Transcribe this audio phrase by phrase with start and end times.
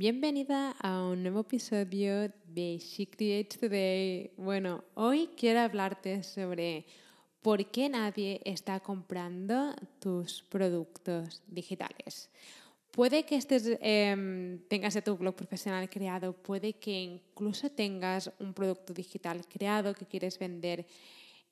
[0.00, 4.30] Bienvenida a un nuevo episodio de She Creates Today.
[4.38, 6.86] Bueno, hoy quiero hablarte sobre
[7.42, 12.30] por qué nadie está comprando tus productos digitales.
[12.90, 13.38] Puede que
[13.82, 20.06] em, tengas tu blog profesional creado, puede que incluso tengas un producto digital creado que
[20.06, 20.86] quieres vender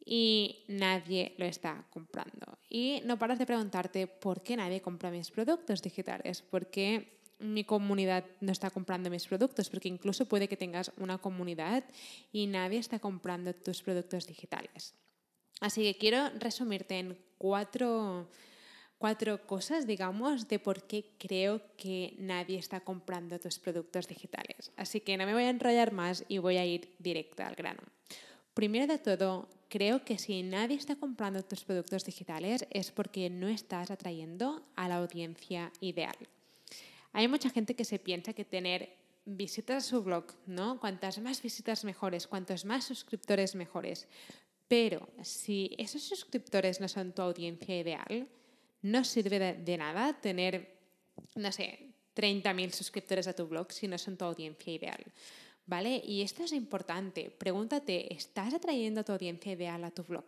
[0.03, 2.57] y nadie lo está comprando.
[2.71, 7.65] Y no paras de preguntarte por qué nadie compra mis productos digitales, por qué mi
[7.65, 11.85] comunidad no está comprando mis productos, porque incluso puede que tengas una comunidad
[12.33, 14.95] y nadie está comprando tus productos digitales.
[15.61, 18.29] Así que quiero resumirte en cuatro,
[18.99, 24.73] cuatro cosas, digamos, de por qué creo que nadie está comprando tus productos digitales.
[24.77, 27.83] Así que no me voy a enrollar más y voy a ir directa al grano.
[28.55, 33.49] Primero de todo, creo que si nadie está comprando tus productos digitales es porque no
[33.49, 36.17] estás atrayendo a la audiencia ideal.
[37.19, 40.79] Hay mucha gente que se piensa que tener visitas a su blog, ¿no?
[40.79, 44.07] Cuantas más visitas mejores, cuantos más suscriptores mejores.
[44.69, 48.29] Pero si esos suscriptores no son tu audiencia ideal,
[48.83, 50.79] no sirve de, nada tener,
[51.35, 55.05] no sé, 30.000 suscriptores a tu blog si no son tu audiencia ideal.
[55.67, 56.01] ¿Vale?
[56.05, 57.33] Y esto es importante.
[57.37, 60.27] Pregúntate, ¿estás atrayendo a tu audiencia ideal a tu blog?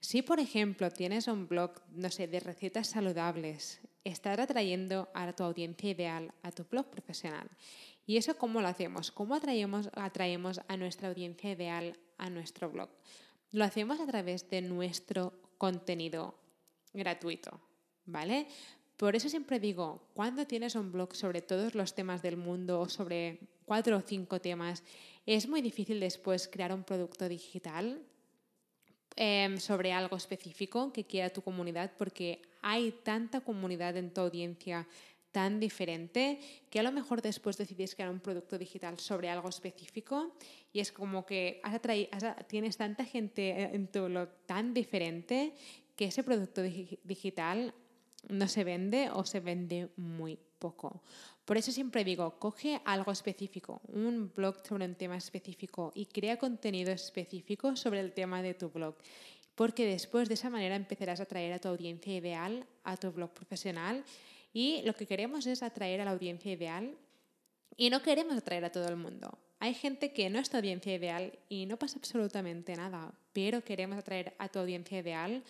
[0.00, 5.42] Si, por ejemplo, tienes un blog, no sé, de recetas saludables, estás atrayendo a tu
[5.42, 7.48] audiencia ideal a tu blog profesional.
[8.06, 9.10] ¿Y eso cómo lo hacemos?
[9.10, 12.88] ¿Cómo atraemos, atraemos a nuestra audiencia ideal a nuestro blog?
[13.50, 16.38] Lo hacemos a través de nuestro contenido
[16.92, 17.60] gratuito,
[18.04, 18.46] ¿vale?
[18.96, 22.88] Por eso siempre digo, cuando tienes un blog sobre todos los temas del mundo o
[22.88, 24.84] sobre cuatro o cinco temas,
[25.26, 28.00] es muy difícil después crear un producto digital
[29.18, 34.86] Em, sobre algo específico que quiera tu comunidad, porque hay tanta comunidad en tu audiencia
[35.32, 36.38] tan diferente
[36.68, 40.36] que a lo mejor después decidís crear un producto digital sobre algo específico
[40.70, 41.80] y es como que has
[42.46, 45.54] tienes tanta gente en tu blog tan diferente
[45.96, 47.72] que ese producto digital
[48.28, 51.02] no se vende o se vende muy poco.
[51.44, 56.38] Por eso siempre digo, coge algo específico, un blog sobre un tema específico y crea
[56.38, 58.96] contenido específico sobre el tema de tu blog.
[59.54, 63.30] Porque después de esa manera empezarás a atraer a tu audiencia ideal, a tu blog
[63.30, 64.04] profesional.
[64.52, 66.96] Y lo que queremos es atraer a la audiencia ideal
[67.76, 69.38] y no queremos atraer a todo el mundo.
[69.60, 73.98] Hay gente que no es tu audiencia ideal y no pasa absolutamente nada, pero queremos
[73.98, 75.42] atraer a tu audiencia ideal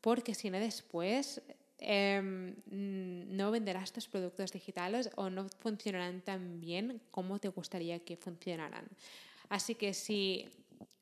[0.00, 1.42] porque si no después
[1.80, 8.16] Em, no venderás tus productos digitales o no funcionarán tan bien como te gustaría que
[8.16, 8.88] funcionaran.
[9.48, 10.46] Así que si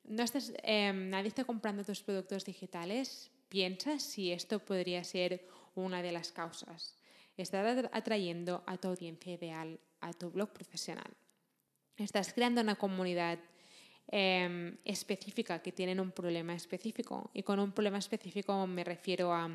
[0.04, 6.03] no estás, em, nadie está comprando tus productos digitales, piensa si esto podría ser una
[6.03, 6.98] de las causas.
[7.36, 11.10] Estás atrayendo a tu audiencia ideal a tu blog profesional.
[11.97, 13.38] Estás creando una comunidad
[14.09, 17.31] em, específica que tienen un problema específico.
[17.34, 19.50] Y con un problema específico me refiero a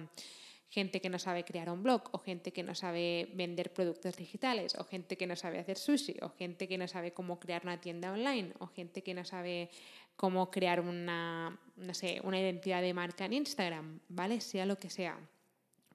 [0.71, 4.73] gente que no sabe crear un blog o gente que no sabe vender productos digitales
[4.75, 7.81] o gente que no sabe hacer sushi o gente que no sabe cómo crear una
[7.81, 9.69] tienda online o gente que no sabe
[10.15, 14.39] cómo crear una, no sé, una identidad de marca en Instagram, ¿vale?
[14.39, 15.19] Sea lo que sea.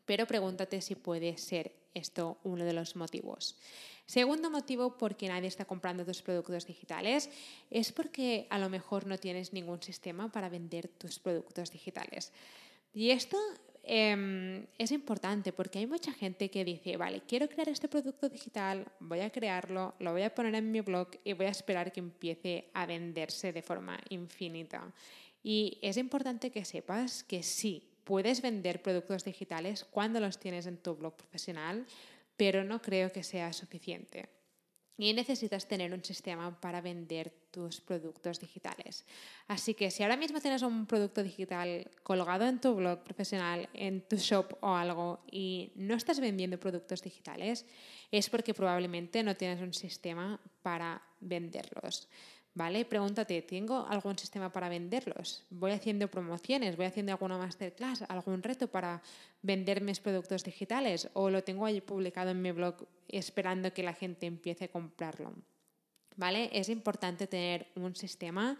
[0.04, 3.56] Pero pregúntate si puede ser esto uno de los motivos.
[4.04, 7.30] Segundo motivo por qué nadie está comprando tus productos digitales
[7.71, 12.30] es porque a lo mejor no tienes ningún sistema para vender tus productos digitales.
[12.92, 13.36] Y esto
[13.88, 18.84] Em, es importante porque hay mucha gente que dice, vale, quiero crear este producto digital,
[18.98, 22.00] voy a crearlo, lo voy a poner en mi blog y voy a esperar que
[22.00, 24.92] empiece a venderse de forma infinita.
[25.41, 30.78] Y es importante que sepas que sí, puedes vender productos digitales cuando los tienes en
[30.78, 31.86] tu blog profesional,
[32.36, 34.28] pero no creo que sea suficiente
[34.98, 39.06] y necesitas tener un sistema para vender tus productos digitales.
[39.48, 44.03] Así que si ahora mismo tienes un producto digital colgado en tu blog profesional, en
[44.03, 47.64] tu shop o algo y no estás vendiendo productos digitales,
[48.10, 52.10] es porque probablemente no tienes un sistema para venderlos.
[52.53, 52.84] ¿vale?
[52.84, 55.47] Pregúntate, ¿tengo algún sistema para venderlos?
[55.48, 56.76] ¿Voy haciendo promociones?
[56.76, 58.03] ¿Voy haciendo alguna masterclass?
[58.08, 59.03] ¿Algún reto para
[59.41, 61.08] vender mis productos digitales?
[61.14, 65.32] ¿O lo tengo ahí publicado en mi blog esperando que la gente empiece a comprarlo?
[66.16, 66.51] ¿Vale?
[66.53, 68.57] Es importante tener un sistema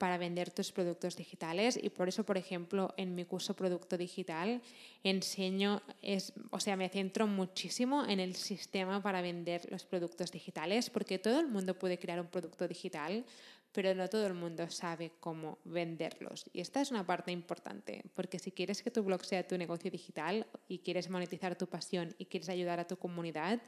[0.00, 4.62] para vender tus productos digitales y por eso, por ejemplo, en mi curso Producto Digital
[5.04, 10.88] enseño, es, o sea, me centro muchísimo en el sistema para vender los productos digitales
[10.88, 13.26] porque todo el mundo puede crear un producto digital,
[13.72, 16.46] pero no todo el mundo sabe cómo venderlos.
[16.54, 19.90] Y esta es una parte importante, porque si quieres que tu blog sea tu negocio
[19.90, 23.60] digital y quieres monetizar tu pasión y quieres ayudar a tu comunidad,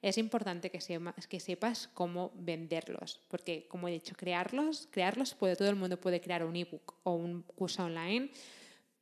[0.00, 5.76] es importante que, sepas cómo venderlos, porque como he dicho, crearlos, crearlos puede, todo el
[5.76, 8.30] mundo puede crear un ebook o un curso online,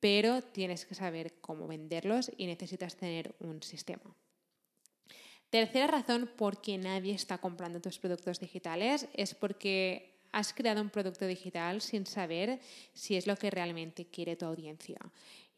[0.00, 4.14] pero tienes que saber cómo venderlos y necesitas tener un sistema.
[5.50, 10.90] Tercera razón por qué nadie está comprando tus productos digitales es porque has creado un
[10.90, 12.58] producto digital sin saber
[12.93, 14.98] si es lo que realmente quiere tu audiencia.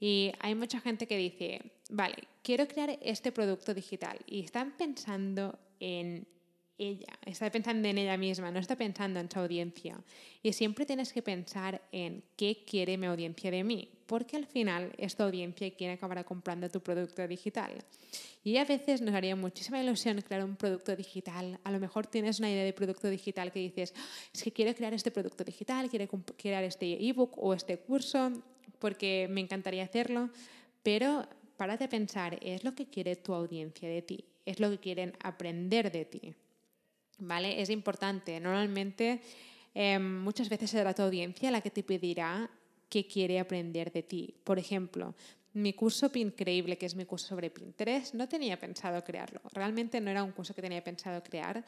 [0.01, 5.59] Y hay mucha gente que dice, vale, quiero crear este producto digital y están pensando
[5.81, 6.27] en
[6.79, 9.99] ella, está pensando en ella misma, no está pensando en su audiencia.
[10.43, 14.93] Y siempre tienes que pensar en qué quiere mi audiencia de mí, porque al final
[14.97, 17.85] es tu audiencia quien acabará comprando tu producto digital.
[18.45, 21.59] Y a veces nos haría muchísima ilusión crear un producto digital.
[21.65, 24.73] A lo mejor tienes una idea de producto digital que dices, ah, es que quiero
[24.75, 26.07] crear este producto digital, quiero
[26.37, 28.33] crear este ebook o este curso
[28.79, 30.31] porque me encantaría hacerlo,
[30.83, 34.25] pero párate a pensar, ¿es lo que quiere tu audiencia de ti?
[34.47, 36.35] ¿Es lo que quieren aprender de ti?
[37.19, 37.61] ¿Vale?
[37.61, 38.39] Es importante.
[38.41, 39.21] Normalmente,
[39.75, 42.49] em, muchas veces será tu audiencia la que te pedirá
[42.89, 44.35] qué quiere aprender de ti.
[44.45, 45.15] Por ejemplo,
[45.53, 49.41] mi curso Increíble, que es mi curso sobre Pinterest, no tenía pensado crearlo.
[49.53, 51.65] Realmente no era un curso que tenía pensado crear,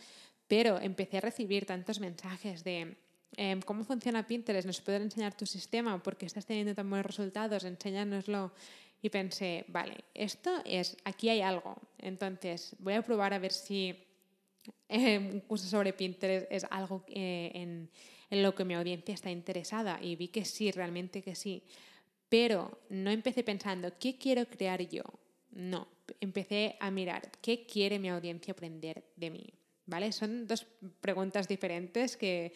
[0.47, 2.97] pero empecé a recibir tantos mensajes de
[3.37, 7.65] Em, cómo funciona Pinterest, nos pueden enseñar tu sistema porque estás teniendo tan buenos resultados,
[7.65, 8.53] enséñanoslo.
[9.03, 11.77] Y pensé, vale, esto es, aquí hay algo.
[11.99, 13.97] Entonces voy a probar a ver si
[14.89, 17.89] em, un curso sobre Pinterest es algo eh, en,
[18.29, 19.99] en lo que mi audiencia está interesada.
[20.03, 21.63] Y vi que sí, realmente que sí.
[22.29, 25.03] Pero no empecé pensando, ¿qué quiero crear yo?
[25.53, 25.89] No,
[26.21, 29.47] empecé a mirar, ¿qué quiere mi audiencia aprender de mí?
[29.87, 30.13] ¿Vale?
[30.13, 30.67] Son dos
[31.01, 32.53] preguntas diferentes que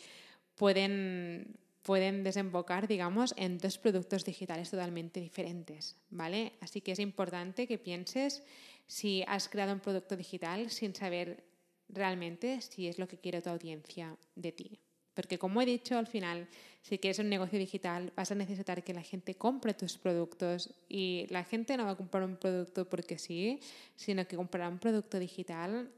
[0.56, 6.52] pueden, pueden desembocar, digamos, en dos productos digitales totalmente diferentes, ¿vale?
[6.60, 8.42] Así que es importante que pienses
[8.86, 11.44] si has creado un producto digital sin saber
[11.88, 14.78] realmente si es lo que quiere tu audiencia de ti.
[15.14, 16.48] Porque como he dicho, al final,
[16.82, 21.26] si quieres un negocio digital, vas a necesitar que la gente compre tus productos y
[21.30, 23.60] la gente no va a comprar un producto porque sí,
[23.94, 25.88] sino que comprará un producto digital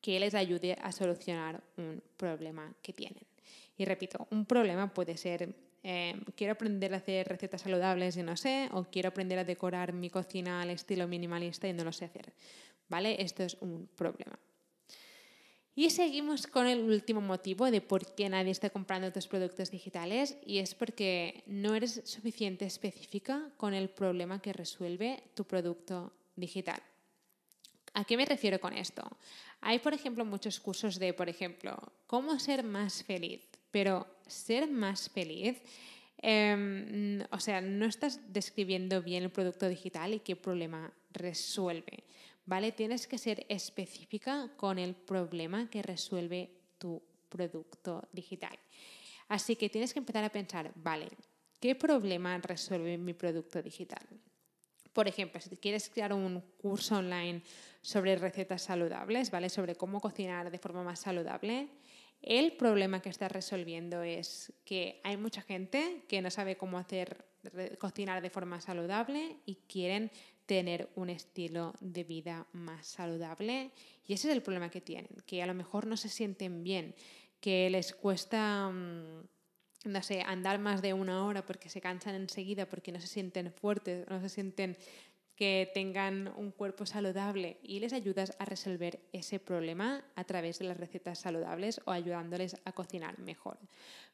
[0.00, 3.29] que les ayude a solucionar un problema que tienen.
[3.76, 8.36] Y repito, un problema puede ser, eh, quiero aprender a hacer recetas saludables y no
[8.36, 12.04] sé, o quiero aprender a decorar mi cocina al estilo minimalista y no lo sé
[12.06, 12.32] hacer.
[12.88, 13.22] ¿Vale?
[13.22, 14.38] Esto es un problema.
[15.76, 20.36] Y seguimos con el último motivo de por qué nadie está comprando tus productos digitales
[20.44, 26.82] y es porque no eres suficiente específica con el problema que resuelve tu producto digital.
[27.94, 29.02] ¿A qué me refiero con esto?
[29.60, 33.48] Hay, por ejemplo, muchos cursos de, por ejemplo, cómo ser más feliz.
[33.70, 35.60] Pero ser más feliz,
[36.18, 42.04] em, o sea, no estás describiendo bien el producto digital y qué problema resuelve,
[42.46, 42.72] ¿vale?
[42.72, 48.58] Tienes que ser específica con el problema que resuelve tu producto digital.
[49.28, 51.08] Así que tienes que empezar a pensar, vale,
[51.60, 54.04] ¿qué problema resuelve mi producto digital?
[54.92, 57.42] Por ejemplo, si quieres crear un curso online
[57.80, 59.48] sobre recetas saludables, ¿vale?
[59.48, 61.68] Sobre cómo cocinar de forma más saludable,
[62.22, 67.24] el problema que estás resolviendo es que hay mucha gente que no sabe cómo hacer
[67.78, 70.10] cocinar de forma saludable y quieren
[70.44, 73.70] tener un estilo de vida más saludable
[74.06, 76.94] y ese es el problema que tienen, que a lo mejor no se sienten bien,
[77.40, 79.22] que les cuesta mm,
[79.84, 83.52] no sé, andar más de una hora porque se cansan enseguida, porque no se sienten
[83.52, 84.76] fuertes, no se sienten
[85.40, 90.66] que tengan un cuerpo saludable y les ayudas a resolver ese problema a través de
[90.66, 93.58] las recetas saludables o ayudándoles a cocinar mejor.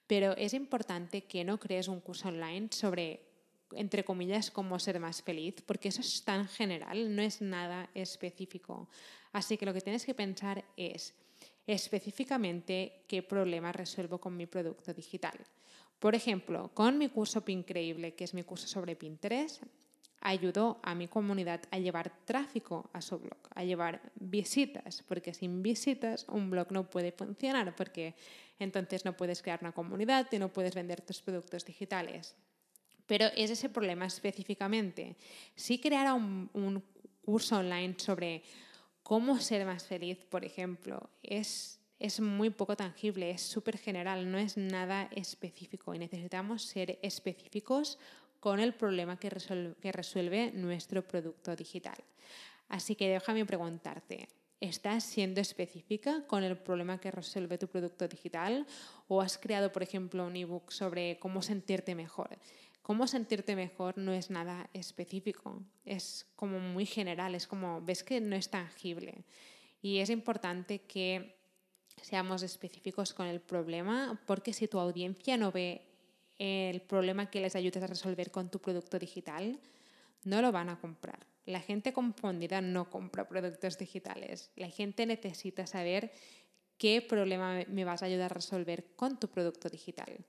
[0.06, 3.26] Pero es importante que no crees un curso online sobre,
[3.72, 8.88] entre comillas, cómo ser más feliz, porque eso es tan general, no es nada específico.
[9.32, 11.12] Así que lo que tienes que pensar es
[11.66, 15.38] específicamente qué problema resuelvo con mi producto digital.
[15.98, 19.62] Por ejemplo, con mi curso Pincreíble, que es mi curso sobre Pinterest,
[20.20, 25.62] ayudó a mi comunidad a llevar tráfico a su blog, a llevar visitas, porque sin
[25.62, 28.14] visitas un blog no puede funcionar, porque
[28.58, 32.34] entonces no puedes crear una comunidad y no puedes vender tus productos digitales.
[33.06, 35.16] Pero es ese problema específicamente.
[35.54, 36.82] Si creara un, un
[37.24, 38.42] curso online sobre
[39.06, 44.36] cómo ser más feliz, por ejemplo, es, es muy poco tangible, es súper general, no
[44.36, 48.00] es nada específico y necesitamos ser específicos
[48.40, 52.02] con el problema que resuelve, nuestro producto digital.
[52.68, 58.66] Así que déjame preguntarte, ¿Estás siendo específica con el problema que resuelve tu producto digital?
[59.06, 62.38] ¿O has creado, por ejemplo, un ebook sobre cómo sentirte mejor?
[62.86, 68.20] Cómo sentirte mejor no es nada específico, es como muy general, es como, ves que
[68.20, 69.24] no es tangible.
[69.82, 71.34] Y es importante que
[72.00, 75.82] seamos específicos con el problema, porque si tu audiencia no ve
[76.38, 79.58] el problema que les ayudes a resolver con tu producto digital,
[80.22, 81.26] no lo van a comprar.
[81.44, 84.52] La gente confundida no compra productos digitales.
[84.54, 86.12] La gente necesita saber
[86.78, 90.24] qué problema me vas a ayudar a resolver con tu producto digital.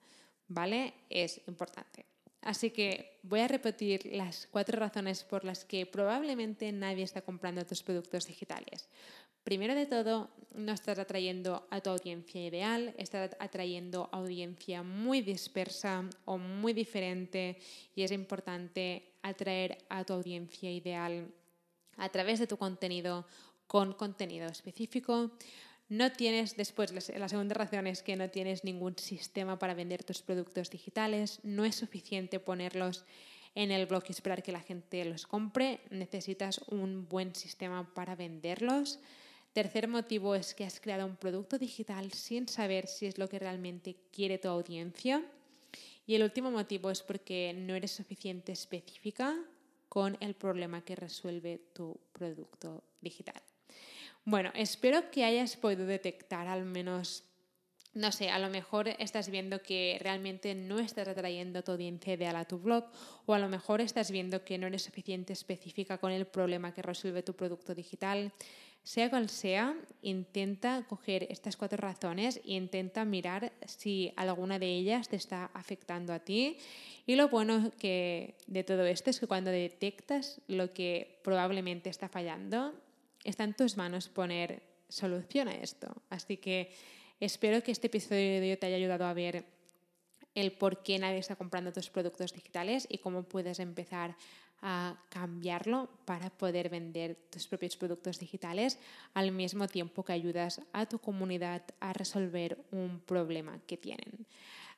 [0.47, 0.95] ¿Vale?
[1.07, 2.16] Es importante.
[2.47, 7.65] Así que voy a repetir las cuatro razones por las que probablemente nadie está comprando
[7.65, 8.87] tus productos digitales.
[9.43, 16.09] Primero de todo, no estás atrayendo a tu audiencia ideal, estás atrayendo audiencia muy dispersa
[16.23, 17.57] o muy diferente
[17.93, 21.27] y es importante atraer a tu audiencia ideal
[21.97, 23.25] a través de tu contenido
[23.67, 25.31] con contenido específico.
[25.89, 30.21] No tienes, después, la segunda razón es que no tienes ningún sistema para vender tus
[30.21, 33.05] productos digitales, no es suficiente ponerlos
[33.55, 38.15] en el blog y esperar que la gente los compre, necesitas un buen sistema para
[38.15, 38.99] venderlos.
[39.53, 43.39] Tercer motivo es que has creado un producto digital sin saber si es lo que
[43.39, 45.23] realmente quiere tu audiencia.
[46.05, 49.35] Y el último motivo es porque no eres suficiente específica
[49.89, 53.41] con el problema que resuelve tu producto digital.
[54.29, 57.23] Bueno, espero que hayas podido detectar al menos,
[57.93, 62.35] no sé, a lo mejor estás viendo que realmente no estás atrayendo tu audiencia ideal
[62.35, 62.83] a tu blog
[63.25, 66.81] o a lo mejor estás viendo que no eres suficiente específica con el problema que
[66.81, 68.33] resuelve tu producto digital.
[68.83, 75.07] Sea cual sea, intenta coger estas cuatro razones e intenta mirar si alguna de ellas
[75.07, 76.57] te está afectando a ti.
[77.05, 82.09] Y lo bueno que de todo esto es que cuando detectas lo que probablemente está
[82.09, 82.73] fallando,
[83.23, 86.01] está en tus manos poner solución a esto.
[86.09, 86.71] Así que
[87.19, 89.45] espero que este episodio te haya ayudado a ver
[90.35, 94.15] el por qué nadie está comprando tus productos digitales y cómo puedes empezar
[94.61, 98.79] a cambiarlo para poder vender tus propios productos digitales
[99.13, 104.25] al mismo tiempo que ayudas a tu comunidad a resolver un problema que tienen.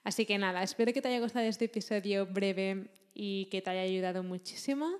[0.03, 3.81] Así que nada, espero que te haya gustado este episodio breve y que te haya
[3.81, 5.00] ayudado muchísimo